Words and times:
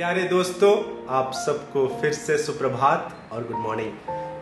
प्यारे 0.00 0.22
दोस्तों, 0.22 1.06
आप 1.08 1.32
सबको 1.34 2.00
फिर 2.00 2.12
से 2.12 2.38
सुप्रभात 2.38 3.16
और 3.32 3.46
गुड 3.46 3.56
मॉर्निंग 3.56 3.92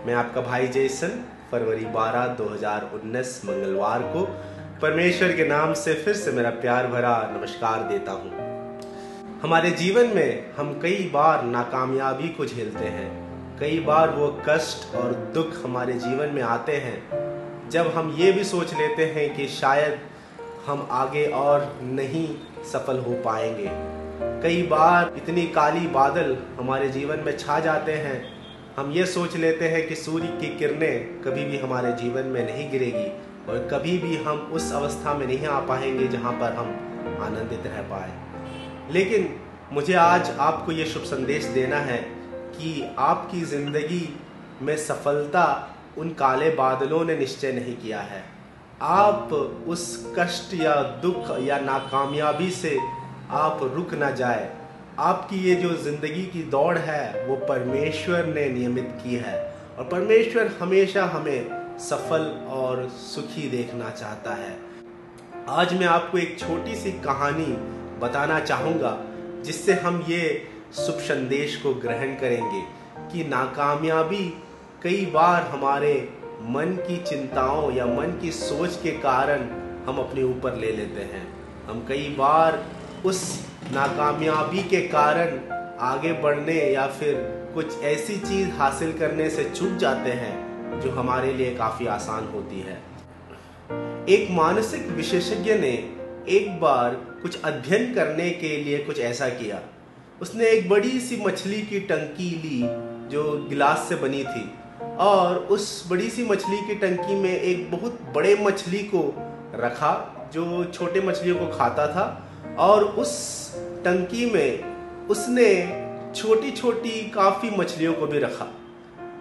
मैं 0.07 0.15
आपका 0.15 0.41
भाई 0.41 0.69
जैसन 0.69 1.25
फरवरी 1.53 1.85
12 1.85 2.27
2019 2.27 3.45
मंगलवार 3.45 4.03
को 4.03 4.23
परमेश्वर 4.83 5.33
के 5.33 5.49
नाम 5.49 5.75
से 5.75 5.95
फिर 5.95 6.15
से 6.15 6.33
मेरा 6.33 6.51
प्यार 6.51 6.87
भरा 6.87 7.35
नमस्कार 7.37 7.83
देता 7.83 8.13
हूँ। 8.13 8.31
हमारे 9.43 9.71
जीवन 9.71 10.07
में 10.07 10.55
हम 10.57 10.81
कई 10.83 11.11
बार 11.15 11.45
नाकामयाबी 11.45 12.29
को 12.29 12.47
झेलते 12.47 12.85
हैं। 12.85 13.11
कई 13.61 13.81
बार 13.81 14.11
वो 14.11 14.43
कष्ट 14.49 14.95
और 14.95 15.13
दुख 15.35 15.65
हमारे 15.65 15.93
जीवन 15.93 16.29
में 16.29 16.43
आते 16.43 16.77
हैं। 16.77 17.71
जब 17.71 17.87
हम 17.87 18.17
ये 18.19 18.33
भी 18.33 18.45
सोच 18.45 18.75
लेते 18.75 19.05
हैं 19.05 19.37
कि 19.37 19.49
शायद 19.49 19.99
हम 20.67 20.89
आगे 20.91 21.27
और 21.27 21.79
नहीं 21.83 22.37
सफल 22.73 22.99
हो 22.99 23.15
पाएँगे। 23.25 23.98
कई 24.43 24.63
बार 24.63 25.13
इतनी 25.17 25.47
काली 25.47 25.87
बादल 25.87 26.37
हमारे 26.59 26.89
जीवन 26.89 27.21
में 27.21 27.37
छा 27.39 27.59
जाते 27.61 27.93
हैं। 27.93 28.19
हम 28.77 28.91
ये 28.93 29.07
सोच 29.07 29.37
लेते 29.37 29.69
हैं 29.69 29.87
कि 29.89 29.95
सूर्य 29.95 30.27
की 30.27 30.49
किरणें 30.59 31.23
कभी 31.23 31.45
भी 31.45 31.59
हमारे 31.59 31.93
जीवन 31.93 32.27
में 32.27 32.45
नहीं 32.47 32.71
गिरेगी 32.71 33.09
और 33.49 33.69
कभी 33.73 33.97
भी 33.99 34.17
हम 34.17 34.39
उस 34.53 34.73
अवस्था 34.73 35.15
में 35.15 35.27
नहीं 35.27 35.47
आ 35.47 35.59
पाएँगे 35.61 36.07
जहाँ 36.09 36.33
पर 36.33 36.53
हम 36.53 36.69
आनंदित 37.23 37.67
रह 37.67 37.81
पाए। 37.83 38.13
लेकिन 38.93 39.29
मुझे 39.73 39.95
आज 39.95 40.31
आपको 40.41 40.73
ये 40.73 40.85
शुभ 40.85 41.03
संदेश 41.03 41.45
देना 41.45 41.79
है 41.81 41.99
कि 42.53 42.95
आपकी 42.99 43.41
ज़िंदगी 43.41 44.19
में 44.63 44.77
सफलता 44.77 45.47
उन 45.99 46.09
काले 46.11 46.51
बादलों 46.51 47.05
ने 47.05 47.17
निश्चय 47.17 47.53
नहीं 47.53 47.77
किया 47.77 48.01
है। 48.01 48.23
आप 48.83 49.33
उस 49.69 50.15
कष्ट 50.19 50.55
या 50.55 50.75
दुख 51.03 51.37
या 51.41 51.59
नाकामयाबी 51.59 52.51
से 52.51 52.77
आप 53.31 53.61
रुक 53.63 53.93
ना 53.95 54.11
जाए। 54.11 54.49
आपकी 54.99 55.37
ये 55.39 55.55
जो 55.55 55.75
ज़िंदगी 55.77 56.23
की 56.27 56.43
दौड़ 56.43 56.79
है, 56.79 57.27
वो 57.27 57.37
परमेश्वर 57.37 58.27
ने 58.27 58.49
नियमित 58.49 58.99
की 59.03 59.15
है। 59.15 59.35
और 59.79 59.85
परमेश्वर 59.85 60.47
हमेशा 60.61 61.05
हमें 61.05 61.79
सफल 61.79 62.25
और 62.51 62.89
सुखी 62.89 63.49
देखना 63.51 63.91
चाहता 63.91 64.35
है। 64.35 64.57
आज 65.49 65.75
मैं 65.75 65.87
आपको 65.87 66.19
एक 66.19 66.39
छोटी 66.39 66.75
सी 66.75 66.93
कहानी 66.93 67.47
बताना 68.01 68.41
चाहूँगा, 68.41 68.97
जिससे 69.43 69.73
हम 69.73 70.05
ये 70.09 70.49
शुभ 70.77 70.99
संदेश 71.01 71.57
को 71.57 71.75
ग्रहण 71.75 72.15
करेंगे 72.15 72.63
कि 73.13 73.25
नाकामयाबी 73.25 74.25
कई 74.83 75.07
बार 75.07 75.43
हमारे 75.43 75.95
मन 76.43 76.77
की 76.89 76.97
चिंताओं 76.97 77.73
या 77.73 77.87
मन 77.87 78.19
की 78.23 78.33
सोच 78.33 78.81
के 78.83 78.91
कारण 78.91 79.49
हम 79.89 79.99
अपने 79.99 80.23
ऊपर 80.23 80.57
ले 80.57 80.73
लेते 80.73 81.01
हैं। 81.01 81.27
हम 81.67 81.87
कई 81.89 82.09
बार 82.19 82.65
उस 83.05 83.47
नाकामयाबी 83.73 84.63
के 84.63 84.81
कारण 84.81 85.39
आगे 85.81 86.13
बढ़ने 86.13 86.55
या 86.55 86.87
फिर 86.87 87.15
कुछ 87.55 87.83
ऐसी 87.83 88.17
चीज़ 88.17 88.49
हासिल 88.49 88.93
करने 88.93 89.31
से 89.31 89.45
चूक 89.45 89.77
जाते 89.77 90.11
हैं, 90.11 90.81
जो 90.81 90.91
हमारे 90.91 91.33
लिए 91.33 91.55
काफ़ी 91.55 91.87
आसान 91.87 92.25
होती 92.25 92.61
है। 92.61 92.83
एक 94.09 94.31
मानसिक 94.31 94.89
विशेषज्ञ 94.89 95.55
ने 95.55 95.95
एक 96.29 96.61
बार 96.61 96.95
कुछ 96.95 97.43
अध्ययन 97.43 97.95
करने 97.95 98.31
के 98.31 98.57
लिए 98.57 98.79
कुछ 98.79 98.99
ऐसा 98.99 99.29
किया। 99.29 99.61
उसने 100.23 100.47
एक 100.47 100.69
बड़ी 100.69 101.01
सी 101.01 101.25
मछली 101.27 101.63
की 101.63 101.81
टंकी 101.81 102.31
ली, 102.31 102.61
जो 103.09 103.47
गिलास 103.49 103.87
से 103.89 103.95
बनी 103.95 104.25
थी, 104.25 104.51
और 104.99 105.37
उस 105.37 105.91
बड़ी 105.91 106.11
सी 106.11 106.25
मछली 106.25 106.57
की 106.57 106.75
टंकी 106.75 107.15
में 107.15 107.41
एक 107.41 107.71
बहुत 107.71 108.01
बड़े 108.15 108.37
मछली 108.41 108.79
को 108.79 109.15
रखा, 109.55 110.15
जो 110.33 110.65
छोटे 110.65 111.01
मछलियों 111.01 111.37
को 111.37 111.47
खाता 111.47 111.87
था 111.87 112.28
और 112.59 112.85
उस 112.85 113.13
टंकी 113.85 114.31
में 114.31 115.07
उसने 115.07 115.51
छोटी 116.17 116.51
छोटी 116.51 116.91
काफ़ी 117.11 117.51
मछलियों 117.51 117.93
को 117.95 118.07
भी 118.07 118.19
रखा। 118.19 118.47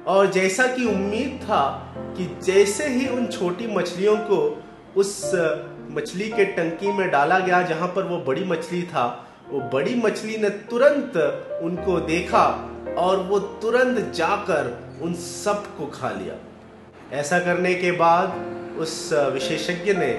और 0.07 0.31
जैसा 0.31 0.67
कि 0.67 0.85
उम्मीद 0.85 1.39
था 1.43 1.93
कि 2.17 2.25
जैसे 2.43 2.88
ही 2.88 3.08
उन 3.08 3.27
छोटी 3.27 3.67
मछलियों 3.67 4.17
को 4.17 4.37
उस 4.98 5.31
मछली 5.92 6.30
के 6.30 6.45
टंकी 6.45 6.92
में 6.93 7.09
डाला 7.11 7.39
गया 7.39 7.61
जहाँ 7.61 7.87
पर 7.87 8.03
वो 8.03 8.17
बड़ी 8.17 8.43
मछली 8.43 8.81
था, 8.83 9.05
वो 9.49 9.59
बड़ी 9.73 9.95
मछली 9.95 10.37
ने 10.37 10.49
तुरंत 10.49 11.17
उनको 11.64 11.99
देखा 11.99 12.45
और 12.98 13.17
वो 13.17 13.39
तुरंत 13.39 14.14
जाकर 14.14 14.77
उन 15.02 15.14
सबको 15.14 15.86
खा 15.86 16.09
लिया। 16.11 16.36
ऐसा 17.19 17.39
करने 17.39 17.73
के 17.75 17.92
बाद 17.92 18.33
उस 18.80 19.09
विशेषज्ञ 19.14 19.93
ने 19.93 20.11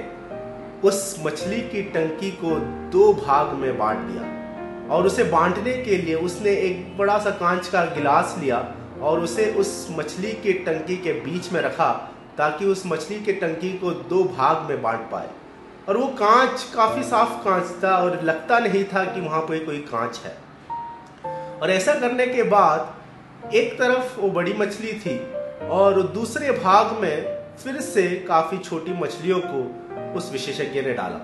उस 0.85 1.17
मछली 1.27 1.61
की 1.61 1.83
टंकी 1.83 2.31
को 2.31 2.51
दो 2.91 3.13
भाग 3.13 3.53
में 3.53 3.79
बांट 3.79 3.99
दिया 3.99 4.95
और 4.95 5.07
उसे 5.07 5.25
बांटने 5.25 5.73
के 5.73 5.97
लिए 5.97 6.15
उसने 6.15 6.51
एक 6.51 6.99
बड़ा 6.99 7.19
सा 7.19 7.31
कांच 7.31 7.69
का 7.69 7.85
गिलास 7.85 8.37
लिया 8.39 8.75
और 9.01 9.21
उसे 9.21 9.53
उस 9.53 9.89
मछली 9.91 10.33
के 10.33 10.53
टंकी 10.53 10.97
के 10.97 11.13
बीच 11.13 11.53
में 11.53 11.61
रखा 11.61 12.11
ताकि 12.39 12.65
उस 12.65 12.83
मछली 12.87 13.21
के 13.21 13.33
टंकी 13.33 13.73
को 13.73 13.91
दो 13.91 14.25
भाग 14.25 14.71
में 14.71 14.83
बांट 14.83 15.01
पाए। 15.01 15.29
और 15.89 15.97
वो 15.97 16.07
कांच 16.07 16.63
काफ़ी 16.75 17.03
साफ़ 17.03 17.45
कांच 17.45 17.85
था 17.85 17.97
और 17.97 18.23
लगता 18.23 18.59
नहीं 18.59 18.85
था 18.85 19.05
कि 19.05 19.21
वहाँ 19.21 19.41
पर 19.41 19.65
कोई 19.65 19.79
कांच 19.79 20.21
है। 20.25 20.37
और 21.63 21.71
ऐसा 21.71 21.95
करने 21.95 22.27
के 22.27 22.43
बाद 22.43 22.95
एक 23.55 23.79
तरफ़ 23.79 24.21
वो 24.21 24.31
बड़ी 24.31 24.53
मछली 24.53 24.93
थी 24.93 25.19
और 25.69 26.03
दूसरे 26.03 26.51
भाग 26.51 26.93
में 27.03 27.39
फिर 27.65 27.81
से 27.81 28.09
काफ़ी 28.29 28.59
छोटी 28.59 28.93
मछलियों 28.93 29.41
को 29.45 29.88
उस 30.17 30.31
विशेषज्ञ 30.33 30.83
ने 30.83 30.93
डाला। 30.93 31.21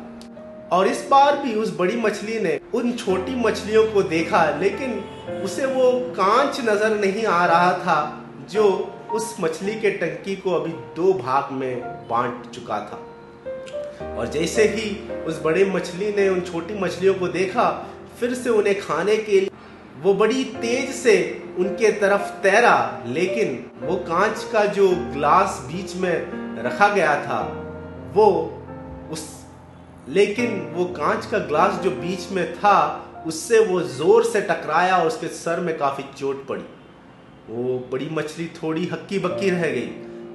और 0.73 0.87
इस 0.87 1.07
बार 1.11 1.37
भी 1.37 1.55
उस 1.55 1.77
बड़ी 1.79 1.97
मछली 1.97 2.41
ने 2.41 2.59
उन 2.75 2.93
छोटी 2.93 3.35
मछलियों 3.37 3.85
को 3.93 4.03
देखा, 4.03 4.45
लेकिन 4.51 4.93
उसे 5.45 5.67
वो 5.67 5.91
कांच 6.17 6.61
नज़र 6.61 6.97
नहीं 6.97 7.25
आ 7.27 7.45
रहा 7.47 7.73
था, 7.73 8.27
जो 8.51 8.65
उस 9.13 9.37
मछली 9.41 9.75
के 9.81 9.91
टंकी 9.91 10.37
को 10.37 10.53
अभी 10.53 10.73
दो 10.97 11.13
भाग 11.13 11.53
में 11.53 11.81
बांट 12.09 12.51
चुका 12.51 12.79
था। 12.81 13.01
और 14.17 14.29
जैसे 14.29 14.65
ही 14.69 14.91
उस 15.27 15.43
बड़े 15.43 15.65
मछली 15.65 16.13
ने 16.13 16.29
उन 16.29 16.41
छोटी 16.41 16.75
मछलियों 16.75 17.15
को 17.15 17.29
देखा, 17.29 17.71
फिर 18.21 18.35
से 18.35 18.51
उन्हें 18.51 18.81
खाने 18.81 19.17
के 19.17 19.41
लिए 19.41 19.51
वो 20.03 20.15
बड़ी 20.15 20.45
तेज 20.45 20.91
से 20.91 21.43
उनके 21.59 21.91
तरफ़ 21.91 22.31
तैरा, 22.43 23.03
लेकिन 23.07 23.65
वो 23.83 23.97
कांच 23.97 24.45
का 24.53 24.65
जो 24.65 24.89
ग्लास 25.13 25.61
बीच 25.69 25.95
में 25.97 26.63
रखा 26.65 26.89
गया 26.89 27.15
था, 27.27 27.41
वो 28.15 28.27
उस, 29.11 29.25
लेकिन 30.09 30.61
वो 30.75 30.85
कांच 30.95 31.27
का 31.27 31.39
ग्लास 31.41 31.81
जो 31.81 31.91
बीच 31.93 32.31
में 32.33 32.55
था, 32.55 32.77
उससे 33.27 33.59
वो 33.67 33.81
ज़ोर 33.91 34.25
से 34.25 34.41
टकराया 34.43 34.97
और 34.97 35.07
उसके 35.07 35.29
सर 35.35 35.61
में 35.61 35.77
काफ़ी 35.79 36.05
चोट 36.17 36.47
पड़ी। 36.47 36.65
वो 37.51 37.79
बड़ी 37.93 38.09
मछली 38.13 38.47
थोड़ी 38.57 38.87
हक्की 38.87 39.19
बक्की 39.19 39.51
रह 39.51 39.67
गई। 39.69 39.89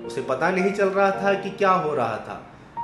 उसे 0.08 0.22
पता 0.24 0.50
नहीं 0.52 0.72
चल 0.74 0.90
रहा 0.90 1.10
था 1.14 1.34
कि 1.34 1.50
क्या 1.52 1.72
हो 1.72 1.94
रहा 1.96 2.18
था, 2.18 2.42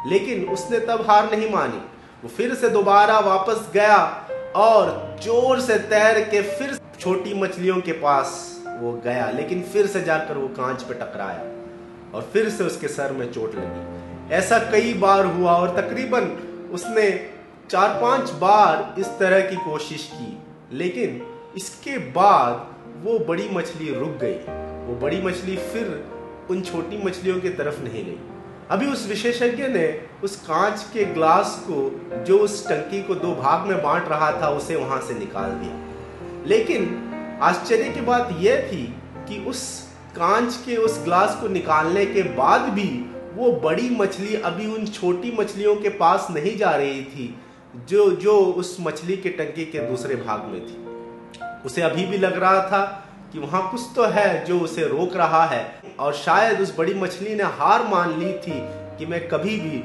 लेकिन 0.07 0.44
उसने 0.50 0.79
तब 0.81 1.06
हार 1.09 1.31
नहीं 1.31 1.50
मानी। 1.51 1.81
वो 2.24 2.29
फिर 2.29 2.53
से 2.56 2.69
दोबारा 2.69 3.19
वापस 3.22 3.69
गया 3.74 3.97
और 4.57 5.18
ज़ोर 5.24 5.59
से 5.62 5.78
तैर 5.90 6.19
के 6.29 6.41
फिर 6.50 6.78
छोटी 7.00 7.34
मछलियों 7.34 7.79
के 7.81 7.91
पास 7.94 8.41
वो 8.79 8.91
गया, 9.06 9.29
लेकिन 9.31 9.62
फिर 9.63 9.88
से 9.88 10.01
जाकर 10.03 10.38
वो 10.38 10.47
कांच 10.56 10.84
पे 10.84 10.94
टकराया 10.94 11.44
और 12.13 12.29
फिर 12.34 12.50
से 12.50 12.63
उसके 12.63 12.88
सर 12.90 13.12
में 13.12 13.31
चोट 13.31 13.56
लगी। 13.56 14.05
ऐसा 14.31 14.58
कई 14.72 14.94
बार 14.94 15.25
हुआ 15.25 15.52
और 15.52 15.75
तकरीबन 15.81 16.24
उसने 16.74 17.09
चार 17.69 18.02
पाँच 18.02 18.31
बार 18.31 18.96
इस 19.00 19.08
तरह 19.08 19.40
की 19.41 19.56
कोशिश 19.56 20.09
की, 20.13 20.38
लेकिन 20.78 21.22
इसके 21.58 21.97
बाद 21.97 22.75
वो 23.03 23.19
बड़ी 23.19 23.50
मछली 23.50 23.94
रुक 23.94 24.09
गई। 24.09 24.38
वो 24.88 24.96
बड़ी 24.96 25.22
मछली 25.22 25.56
फिर 25.56 26.09
उन 26.50 26.62
छोटी 26.62 27.03
मछलियों 27.06 27.40
की 27.40 27.50
तरफ़ 27.50 27.81
नहीं 27.81 28.06
गई। 28.06 28.18
अभी 28.69 28.86
उस 28.86 29.08
विशेषज्ञ 29.08 29.68
ने 29.68 30.02
उस 30.24 30.36
कांच 30.36 30.86
के 30.94 31.06
ग्लास 31.06 31.66
को, 31.69 32.09
जो 32.24 32.38
उस 32.38 32.68
टंकी 32.68 33.03
को 33.03 33.16
दो 33.16 33.36
भाग 33.36 33.68
में 33.68 33.84
बांट 33.84 34.07
रहा 34.07 34.31
था, 34.42 34.50
उसे 34.50 34.75
वहाँ 34.75 35.02
से 35.02 35.13
निकाल 35.13 35.52
दिया। 35.52 36.46
लेकिन 36.47 37.39
आश्चर्य 37.42 37.83
की 37.83 38.01
बात 38.01 38.30
यह 38.39 38.68
थी 38.72 38.95
कि 39.30 39.45
उस 39.45 39.89
कांच 40.16 40.56
के 40.66 40.75
उस 40.77 41.04
ग्लास 41.04 41.38
को 41.42 41.48
निकालने 41.48 42.06
के 42.06 42.24
बाद 42.24 42.62
भी 42.62 43.12
वो 43.36 43.52
बड़ी 43.52 43.90
मछली 43.90 44.36
अभी 44.36 44.66
उन 44.68 44.86
छोटी 44.86 45.32
मछलियों 45.40 45.76
के 45.76 45.90
पास 45.90 46.28
नहीं 46.32 46.58
जा 46.58 46.70
रही 46.70 47.04
थी, 47.04 47.36
जो 47.90 48.12
जो 48.12 48.38
उस 48.40 48.78
मछली 48.82 49.18
के 49.18 49.30
टंकी 49.30 49.66
के 49.66 49.80
दूसरे 49.80 50.16
भाग 50.16 50.44
में 50.44 50.62
थी। 50.62 50.84
उसे 51.66 51.82
अभी 51.82 52.06
भी 52.06 52.18
लग 52.18 52.38
रहा 52.40 52.62
था 52.62 52.84
कि 53.34 53.40
वहाँ 53.40 53.72
कुछ 53.72 53.82
तो 53.96 54.04
है 54.04 54.46
जो 54.46 54.60
उसे 54.60 54.88
रोक 54.88 55.16
रहा 55.16 55.46
है। 55.46 55.64
और 56.00 56.14
शायद 56.14 56.62
उस 56.62 56.78
बड़ी 56.78 56.94
मछली 56.94 57.36
ने 57.36 57.44
हार 57.44 57.88
मान 57.88 58.20
ली 58.20 58.34
थी 58.34 58.60
कि 58.98 59.06
मैं 59.06 59.28
कभी 59.28 59.60
भी 59.60 59.84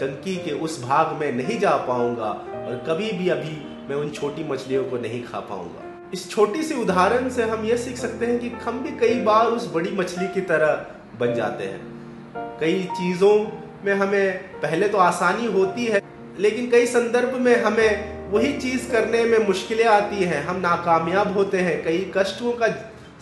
टंकी 0.00 0.36
के 0.36 0.52
उस 0.60 0.82
भाग 0.84 1.16
में 1.20 1.32
नहीं 1.32 1.58
जा 1.58 1.76
पाऊँगा 1.76 2.30
और 2.66 2.84
कभी 2.88 3.12
भी 3.12 3.28
अभी 3.28 3.56
मैं 3.88 3.96
उन 3.96 4.10
छोटी 4.10 4.44
मछलियों 4.44 4.84
को 4.84 4.98
नहीं 4.98 5.22
खा 5.22 5.40
पाऊँगा। 5.40 6.10
इस 6.14 6.30
छोटी 6.30 6.62
सी 6.62 6.74
उदाहरण 6.74 7.28
से 7.28 7.42
हम 7.42 7.64
ये 7.64 7.76
सीख 7.76 7.96
सकते 7.96 8.26
हैं 8.26 8.38
कि 8.38 8.48
हम 8.48 8.82
भी 8.82 8.98
कई 8.98 9.20
बार 9.20 9.46
उस 9.46 9.72
बड़ी 9.74 9.90
मछली 9.90 10.28
की 10.28 10.40
तरह 10.40 10.86
बन 11.20 11.34
जाते 11.34 11.64
हैं। 11.64 11.91
कई 12.60 12.82
चीज़ों 12.92 13.34
में 13.84 13.92
हमें 13.94 14.32
पहले 14.62 14.88
तो 14.88 14.98
आसानी 15.00 15.46
होती 15.52 15.84
है, 15.86 16.02
लेकिन 16.38 16.70
कई 16.70 16.86
संदर्भ 16.88 17.34
में 17.40 17.56
हमें 17.62 18.30
वही 18.32 18.52
चीज़ 18.58 18.90
करने 18.90 19.24
में 19.24 19.38
मुश्किलें 19.46 19.84
आती 19.86 20.24
हैं। 20.24 20.42
हम 20.44 20.60
नाकामयाब 20.60 21.36
होते 21.36 21.58
हैं, 21.58 21.82
कई 21.84 22.10
कष्टों 22.16 22.52
का 22.52 22.68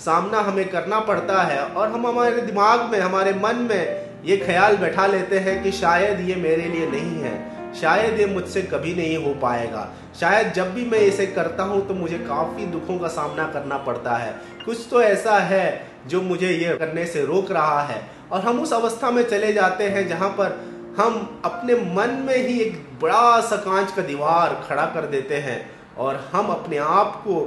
सामना 0.00 0.40
हमें 0.40 0.68
करना 0.68 1.00
पड़ता 1.02 1.42
है, 1.42 1.60
और 1.60 1.88
हम 1.88 2.06
हमारे 2.06 2.40
दिमाग 2.42 2.90
में, 2.92 2.98
हमारे 3.00 3.32
मन 3.34 3.66
में 3.70 4.10
ये 4.24 4.36
ख्याल 4.36 4.76
बैठा 4.76 5.06
लेते 5.06 5.38
हैं 5.38 5.62
कि 5.62 5.72
शायद 5.72 6.20
ये 6.28 6.34
मेरे 6.38 6.64
लिए 6.64 6.86
नहीं 6.88 7.22
है, 7.22 7.34
शायद 7.74 8.20
ये 8.20 8.26
मुझसे 8.26 8.62
कभी 8.64 8.94
नहीं 8.94 9.16
हो 9.24 9.34
पाएगा, 9.42 9.88
शायद 10.20 10.52
जब 10.52 10.72
भी 10.74 10.84
मैं 10.86 10.98
इसे 11.00 11.26
करता 11.28 11.62
हूँ 11.64 11.86
तो 11.88 11.94
मुझे 11.94 12.18
काफ़ी 12.20 12.66
दुखों 12.68 12.98
का 12.98 13.08
सामना 13.10 13.46
करना 13.52 13.76
पड़ता 13.80 14.16
है। 14.16 14.32
कुछ 14.64 14.86
तो 14.90 15.02
ऐसा 15.02 15.38
है 15.40 15.66
जो 16.06 16.20
मुझे 16.22 16.48
ये 16.48 16.76
करने 16.76 17.06
से 17.06 17.24
रोक 17.26 17.50
रहा 17.52 17.82
है। 17.82 18.00
और 18.32 18.40
हम 18.40 18.60
उस 18.60 18.72
अवस्था 18.72 19.10
में 19.10 19.22
चले 19.28 19.52
जाते 19.52 19.84
हैं 19.84 20.06
जहाँ 20.08 20.28
पर 20.30 20.58
हम 20.98 21.42
अपने 21.44 21.74
मन 21.94 22.10
में 22.26 22.36
ही 22.38 22.60
एक 22.60 22.78
बड़ा 23.02 23.40
सा 23.40 23.56
कांच 23.58 23.92
का 23.92 24.02
दीवार 24.02 24.54
खड़ा 24.68 24.84
कर 24.86 25.06
देते 25.06 25.36
हैं 25.38 25.58
और 25.98 26.16
हम 26.32 26.46
अपने 26.48 26.76
आप 26.76 27.20
को 27.24 27.40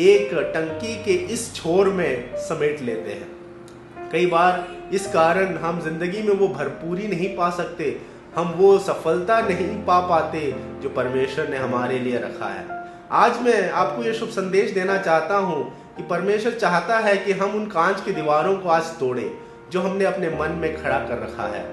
एक 0.00 0.30
टंकी 0.54 0.94
के 1.04 1.12
इस 1.32 1.54
छोर 1.54 1.88
में 1.88 2.36
समेट 2.38 2.80
लेते 2.82 3.12
हैं। 3.12 4.08
कई 4.12 4.26
बार 4.26 4.66
इस 4.92 5.06
कारण 5.06 5.56
हम 5.56 5.80
ज़िंदगी 5.80 6.22
में 6.22 6.34
वो 6.34 6.48
भरपूरी 6.48 7.06
नहीं 7.08 7.36
पा 7.36 7.50
सकते, 7.50 7.96
हम 8.36 8.52
वो 8.56 8.78
सफलता 8.78 9.40
नहीं 9.40 9.68
पा 9.84 9.98
पाते 10.08 10.40
जो 10.82 10.88
परमेश्वर 10.88 11.48
ने 11.48 11.56
हमारे 11.56 11.98
लिए 11.98 12.18
रखा 12.18 12.48
है। 12.48 12.66
आज 13.16 13.40
मैं 13.42 13.70
आपको 13.72 14.02
ये 14.02 14.12
शुभ 14.14 14.28
संदेश 14.30 14.70
देना 14.70 14.96
चाहता 14.98 15.36
हूँ 15.36 15.60
कि 15.98 16.04
परमेश्वर 16.04 16.52
चाहता 16.52 16.98
है 16.98 17.16
कि 17.16 17.32
हम 17.32 17.50
उन 17.50 17.66
कांच 17.66 18.00
की 18.00 18.12
दीवारों 18.12 18.56
को 18.56 18.68
आज 18.68 18.82
तोड़ें, 18.82 19.30
जो 19.70 19.80
हमने 19.80 20.04
अपने 20.04 20.28
मन 20.30 20.50
में 20.50 20.82
खड़ा 20.82 20.98
कर 20.98 21.18
रखा 21.18 21.42
है। 21.42 21.64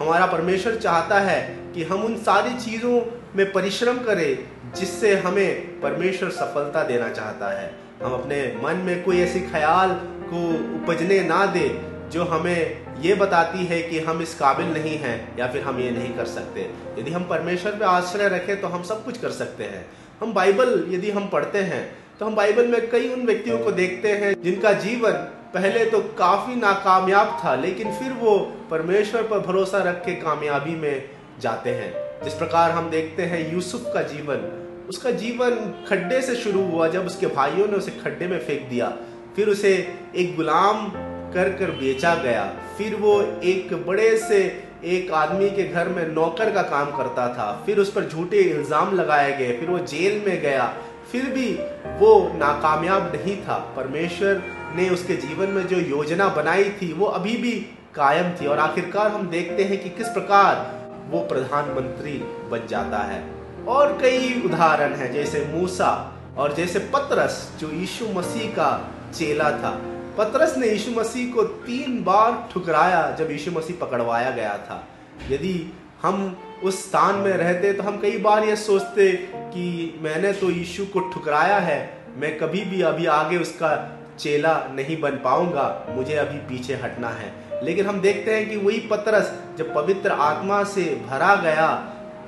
हमारा 0.00 0.26
परमेश्वर 0.26 0.76
चाहता 0.76 1.18
है 1.18 1.40
कि 1.74 1.84
हम 1.84 2.02
उन 2.02 2.16
सारी 2.16 2.54
चीज़ों 2.54 3.00
में 3.36 3.52
परिश्रम 3.52 3.98
करें, 3.98 4.38
जिससे 4.76 5.16
हमें 5.16 5.80
परमेश्वर 5.80 6.30
सफलता 6.30 6.82
देना 6.82 7.08
चाहता 7.08 7.60
है। 7.60 7.74
हम 8.02 8.12
अपने 8.12 8.60
मन 8.62 8.76
में 8.76 9.04
कोई 9.04 9.20
ऐसी 9.20 9.40
ख्याल 9.40 9.90
को 10.24 10.48
उपजने 10.76 11.20
ना 11.20 11.46
दे, 11.46 11.68
जो 12.12 12.24
हमें 12.24 12.84
ये 13.00 13.14
बताती 13.14 13.64
है 13.66 13.82
कि 13.82 14.00
हम 14.00 14.22
इस 14.22 14.34
काबिल 14.34 14.66
नहीं 14.66 14.98
हैं, 14.98 15.38
या 15.38 15.46
फिर 15.46 15.62
हम 15.62 15.80
ये 15.80 15.90
नहीं 15.90 16.14
कर 16.14 16.24
सकते। 16.24 16.70
यदि 16.98 17.10
हम 17.10 17.24
परमेश्वर 17.24 17.72
पे 17.72 17.84
आश्रय 17.84 18.28
रखें 18.28 18.60
तो 18.60 18.68
हम 18.68 18.82
सब 18.82 19.04
कुछ 19.04 19.20
कर 19.20 19.30
सकते 19.30 19.64
हैं। 19.64 19.86
हम 20.20 20.32
बाइबल 20.32 20.84
यदि 20.88 21.10
हम 21.10 21.28
पढ़ते 21.28 21.58
हैं 21.58 22.03
तो 22.20 22.26
हम 22.26 22.34
बाइबल 22.34 22.66
में 22.66 22.90
कई 22.90 23.08
उन 23.08 23.24
व्यक्तियों 23.26 23.58
को 23.58 23.70
देखते 23.72 24.08
हैं 24.08 24.34
जिनका 24.42 24.72
जीवन 24.72 25.12
पहले 25.54 25.84
तो 25.84 26.00
काफ़ी 26.18 26.54
नाकामयाब 26.56 27.38
था, 27.44 27.54
लेकिन 27.54 27.92
फिर 27.92 28.12
वो 28.12 28.38
परमेश्वर 28.70 29.22
पर 29.22 29.38
भरोसा 29.38 29.78
रख 29.82 30.04
के 30.04 30.14
कामयाबी 30.14 30.74
में 30.76 31.04
जाते 31.40 31.70
हैं। 31.70 31.92
जिस 32.24 32.34
प्रकार 32.34 32.70
हम 32.70 32.90
देखते 32.90 33.22
हैं 33.22 33.52
यूसुफ 33.52 33.90
का 33.94 34.02
जीवन, 34.04 34.46
उसका 34.88 35.10
जीवन 35.12 35.50
खड्डे 35.88 36.20
से 36.22 36.36
शुरू 36.36 36.62
हुआ, 36.62 36.88
जब 36.88 37.06
उसके 37.06 37.26
भाइयों 37.26 37.66
ने 37.66 37.76
उसे 37.76 37.90
खड्डे 38.04 38.26
में 38.26 38.38
फेंक 38.38 38.68
दिया। 38.68 38.92
फिर 39.36 39.48
उसे 39.48 39.74
एक 40.16 40.34
गुलाम 40.36 40.88
कर 41.34 41.52
कर 41.58 41.70
बेचा 41.72 42.14
गया। 42.14 42.44
फिर 42.78 42.94
वो 42.94 43.20
एक 43.44 43.74
बड़े 43.86 44.16
से 44.18 44.40
एक 44.86 45.10
आदमी 45.12 45.50
के 45.50 45.64
घर 45.64 45.88
में 45.88 46.06
नौकर 46.08 46.50
का 46.52 46.62
काम 46.62 46.96
करता 46.96 47.28
था। 47.28 47.52
फिर 47.66 47.78
उस 47.78 47.92
पर 47.92 48.08
झूठे 48.08 48.40
इल्ज़ाम 48.40 48.94
लगाए 48.94 49.36
गए। 49.38 49.56
फिर 49.58 49.70
वो 49.70 49.78
जेल 49.86 50.22
में 50.26 50.40
गया। 50.42 50.74
फिर 51.14 51.24
भी 51.24 51.54
वो 51.98 52.32
नाकामयाब 52.34 53.02
नहीं 53.02 53.42
था। 53.42 53.74
परमेश्वर 53.76 54.42
ने 54.76 54.90
उसके 54.90 55.14
जीवन 55.14 55.48
में 55.48 55.66
जो 55.66 55.76
योजना 55.76 56.28
बनाई 56.28 56.64
थी, 56.64 56.92
वो 56.92 57.06
अभी 57.06 57.36
भी 57.36 57.52
कायम 57.94 58.30
थी 58.30 58.46
और 58.46 58.58
आखिरकार 58.58 59.06
हम 59.06 59.28
देखते 59.28 59.64
हैं 59.64 59.82
कि 59.82 59.88
किस 59.88 60.08
प्रकार 60.08 60.74
वो 61.10 61.20
प्रधानमंत्री 61.20 62.12
बन 62.50 62.66
जाता 62.66 62.98
है। 62.98 63.30
और 63.68 63.98
कई 64.02 64.42
उदाहरण 64.46 64.94
हैं, 64.94 65.12
जैसे 65.12 65.44
मूसा 65.54 66.14
और 66.36 66.54
जैसे 66.54 66.78
पतरस, 66.78 67.52
जो 67.60 67.70
यीशु 67.70 68.06
मसीह 68.08 68.50
का 68.50 68.90
चेला 69.14 69.50
था। 69.50 69.82
पतरस 70.18 70.56
ने 70.56 70.66
यीशु 70.66 71.00
मसीह 71.00 71.34
को 71.34 71.42
तीन 71.42 72.04
बार 72.04 72.48
ठुकराया 72.52 73.16
जब 73.18 73.30
यीशु 73.30 73.50
मसीह 73.50 73.76
पकड़वाया 73.76 74.30
गया 74.30 74.58
था। 74.58 74.88
यदि 75.30 75.72
हम 76.02 76.36
उस 76.64 76.82
स्थान 76.82 77.14
में 77.14 77.32
रहते 77.32 77.72
तो 77.72 77.82
हम 77.82 77.98
कई 78.00 78.18
बार 78.18 78.44
ये 78.44 78.56
सोचते 78.56 79.10
कि 79.26 79.98
मैंने 80.02 80.32
तो 80.32 80.50
यीशु 80.50 80.84
को 80.86 81.00
ठुकराया 81.10 81.58
है, 81.58 81.78
मैं 82.16 82.36
कभी 82.38 82.64
भी 82.64 82.80
अभी 82.82 83.06
आगे 83.06 83.38
उसका 83.38 83.70
चेला 84.18 84.54
नहीं 84.74 85.00
बन 85.00 85.16
पाऊँगा, 85.24 85.86
मुझे 85.90 86.14
अभी 86.16 86.38
पीछे 86.48 86.74
हटना 86.74 87.08
है। 87.10 87.32
लेकिन 87.62 87.86
हम 87.86 88.00
देखते 88.00 88.34
हैं 88.34 88.48
कि 88.50 88.56
वही 88.56 88.78
पतरस 88.90 89.32
जब 89.58 89.74
पवित्र 89.74 90.10
आत्मा 90.10 90.62
से 90.66 90.84
भरा 91.06 91.34
गया 91.42 91.68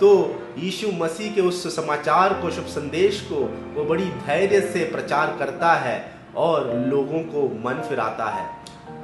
तो 0.00 0.11
यीशु 0.59 0.91
मसीह 0.94 1.35
के 1.35 1.41
उस 1.41 1.65
समाचार 1.77 2.33
को, 2.33 2.50
शुभ 2.50 2.67
संदेश 2.67 3.21
को, 3.23 3.41
वो 3.75 3.85
बड़ी 3.85 4.05
धैर्य 4.27 4.61
से 4.62 4.85
प्रचार 4.91 5.37
करता 5.38 5.73
है 5.75 5.97
और 6.37 6.75
लोगों 6.88 7.21
को 7.25 7.49
मन 7.65 7.83
फिराता 7.88 8.25
है। 8.31 8.44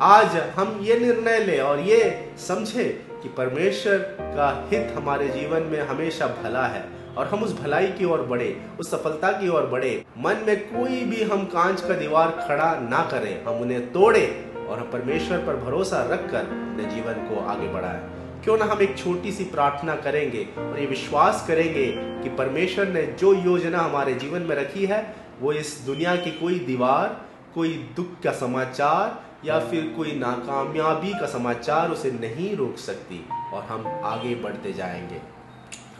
आज 0.00 0.36
हम 0.56 0.78
ये 0.82 0.98
निर्णय 0.98 1.38
लें 1.38 1.60
और 1.60 1.80
ये 1.80 2.28
समझे 2.38 2.84
कि 3.22 3.28
परमेश्वर 3.28 3.98
का 4.20 4.68
हित 4.70 4.92
हमारे 4.96 5.28
जीवन 5.28 5.62
में 5.62 5.80
हमेशा 5.80 6.26
भला 6.26 6.66
है 6.66 6.84
और 7.16 7.26
हम 7.26 7.42
उस 7.42 7.60
भलाई 7.60 7.86
की 7.86 8.04
ओर 8.04 8.22
बढ़े, 8.22 8.56
उस 8.80 8.90
सफलता 8.90 9.32
की 9.32 9.48
ओर 9.48 9.66
बढ़े। 9.66 10.04
मन 10.18 10.44
में 10.46 10.60
कोई 10.60 11.04
भी 11.04 11.22
हम 11.22 11.44
कांच 11.44 11.80
का 11.80 11.94
दीवार 11.94 12.30
खड़ा 12.48 12.74
ना 12.80 13.02
करें। 13.10 13.44
हम 13.44 13.54
उन्हें 13.54 13.92
तोड़े 13.92 14.44
और 14.68 14.78
हम 14.78 14.90
परमेश्वर 14.90 15.38
पर 15.38 15.56
भरोसा 15.56 16.02
रखकर 16.02 16.38
अपने 16.38 16.84
जीवन 16.84 17.12
को 17.12 17.40
आगे 17.40 17.68
बढ़ाएँ। 17.68 18.00
क्यों 18.44 18.58
ना 18.58 18.64
हम 18.64 18.82
एक 18.82 18.98
छोटी 18.98 19.32
सी 19.32 19.44
प्रार्थना 19.44 19.94
करेंगे 19.96 20.46
और 20.58 20.78
ये 20.80 20.86
विश्वास 20.86 21.44
करेंगे 21.48 21.86
कि 21.96 22.28
परमेश्वर 22.28 22.88
ने 22.88 23.02
जो 23.02 23.34
योजना 23.34 23.78
हमारे 23.78 24.14
जीवन 24.14 24.42
में 24.42 24.56
रखी 24.56 24.86
है, 24.86 25.14
वो 25.40 25.52
इस 25.52 25.82
दुनिया 25.86 26.16
की 26.16 26.30
कोई 26.30 26.58
दीवार 26.58 27.20
कोई 27.54 27.92
दुख 27.96 28.20
का 28.24 28.32
समाचार 28.32 29.22
या 29.46 29.60
फिर 29.60 29.94
कोई 29.96 30.12
नाकामयाबी 30.12 31.10
का 31.10 31.26
समाचार 31.26 31.90
उसे 31.90 32.10
नहीं 32.10 32.56
रोक 32.56 32.76
सकती 32.76 33.28
और 33.54 33.62
हम 33.62 34.00
आगे 34.04 34.34
बढ़ते 34.34 34.72
जाएँगे। 34.72 35.20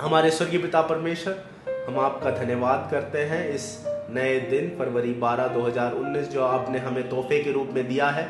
हमारे 0.00 0.30
स्वर्गीय 0.30 0.58
पिता 0.58 0.82
परमेश्वर, 0.82 1.44
हम 1.88 2.00
आपका 2.00 2.30
धन्यवाद 2.30 2.88
करते 2.90 3.18
हैं 3.18 3.48
इस 3.48 3.84
नए 3.86 4.40
दिन, 4.40 4.78
फरवरी 4.78 5.12
12 5.12 5.48
2019 5.48 6.28
जो 6.28 6.44
आपने 6.44 6.78
हमें 6.78 7.08
तोहफे 7.08 7.44
के 7.44 7.52
रूप 7.52 7.68
में 7.72 7.88
दिया 7.88 8.08
है। 8.08 8.24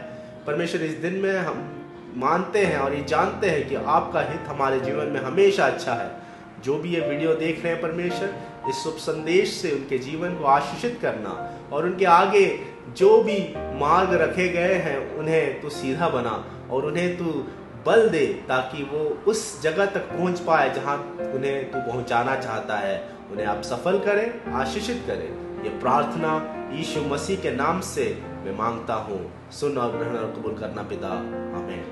परमेश्वर, 0.47 0.83
इस 0.83 0.93
दिन 0.93 1.15
में 1.15 1.39
हम 1.39 1.87
मानते 2.17 2.59
हैं 2.59 2.79
और 2.79 2.95
ये 2.95 3.05
जानते 3.05 3.51
हैं 3.51 3.69
कि 3.69 3.75
आपका 3.75 4.21
हित 4.21 4.41
हमारे 4.47 4.81
जीवन 4.81 5.07
में 5.07 5.21
हमेशा 5.21 5.67
अच्छा 5.67 5.95
है। 5.95 6.11
जो 6.65 6.79
भी 6.79 6.95
ये 6.95 7.09
वीडियो 7.09 7.35
देख 7.35 7.65
रहे 7.65 7.73
हैं 7.73 7.83
परमेश्वर, 7.83 8.35
इस 8.69 8.75
शुभ 8.77 8.95
संदेश 8.95 9.53
से 9.53 9.73
उनके 9.73 9.99
जीवन 9.99 10.39
को 10.39 10.45
आशीषित 10.45 10.99
करना 11.03 11.59
और 11.73 11.85
उनके 11.85 12.05
आगे 12.05 12.72
जो 12.97 13.23
भी 13.23 13.55
मार्ग 13.81 14.13
रखे 14.15 14.49
गए 14.49 14.75
हैं, 14.75 15.17
उन्हें 15.17 15.61
तू 15.61 15.69
सीधा 15.71 16.09
बना 16.09 16.45
और 16.71 16.87
उन्हें 16.87 17.19
तू 17.19 17.25
बल 17.87 18.09
दे 18.09 18.27
ताकि 18.49 18.83
वो 18.83 18.99
उस 19.27 19.63
जगह 19.63 19.87
तक 19.87 20.01
पहुँच 20.01 20.41
पाए 20.41 20.75
जहाँ 20.75 20.97
उन्हें 21.35 21.71
तू 21.73 21.79
पहुंचाना 21.79 22.37
चाहता 22.37 22.77
है। 22.77 23.11
उन्हें 23.33 23.47
आप 23.47 23.63
सफल 23.63 23.99
करें, 23.99 24.53
आशीषित 24.53 25.03
करें। 25.07 25.63
ये 25.65 25.71
प्रार्थना 25.81 26.35
यीशु 26.73 27.01
मसीह 27.01 27.41
के 27.41 27.51
नाम 27.51 27.81
से 27.81 28.23
मैं 28.45 28.59
माँगता 28.59 28.95
हूँ। 28.95 29.51
सुन 29.51 29.79
और 29.79 29.97
ग्रहण 29.97 30.17
और 30.17 30.35
कबूल 30.39 30.55
करना 30.55 30.83
पिता। 30.83 31.09
हमें 31.57 31.85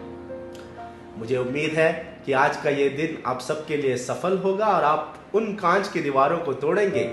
मुझे 1.18 1.36
उम्मीद 1.36 1.70
है 1.70 1.92
कि 2.26 2.32
आज 2.32 2.56
का 2.56 2.70
ये 2.70 2.88
दिन 2.88 3.22
आप 3.26 3.40
सबके 3.40 3.76
लिए 3.76 3.96
सफल 3.96 4.38
होगा 4.38 4.66
और 4.66 4.84
आप 4.84 5.14
उन 5.34 5.54
कांच 5.54 5.88
की 5.88 6.00
दीवारों 6.00 6.38
को 6.38 6.52
तोड़ेंगे 6.52 7.04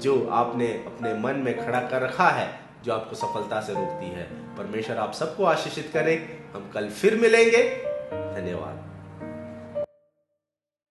जो 0.00 0.28
आपने 0.32 0.66
अपने 0.66 1.14
मन 1.14 1.36
में 1.36 1.66
खड़ा 1.66 1.80
कर 1.80 2.02
रखा 2.02 2.28
है। 2.28 2.65
जो 2.86 2.92
आपको 2.92 3.16
सफलता 3.16 3.60
से 3.60 3.74
रोकती 3.74 4.06
है। 4.06 4.56
परमेश्वर 4.56 4.96
आप 4.96 5.12
सबको 5.12 5.44
आशीषित 5.44 5.90
करें। 5.92 6.44
हम 6.54 6.70
कल 6.74 6.88
फिर 6.88 7.16
मिलेंगे। 7.16 7.62
धन्यवाद। 8.12 8.85